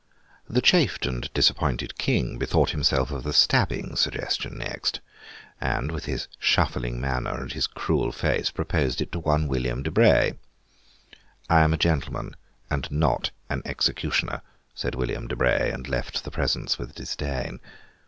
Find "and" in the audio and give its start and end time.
1.05-1.31, 5.61-5.91, 7.39-7.51, 12.67-12.89, 15.71-15.87